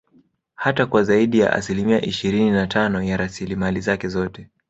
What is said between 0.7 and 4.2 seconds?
kwa zaidi ya asilimia ishirini na Tano ya rasilimali zake